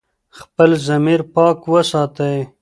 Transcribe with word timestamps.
خپل 0.37 0.69
ضمیر 0.87 1.21
پاک 1.35 1.57
وساتئ. 1.73 2.37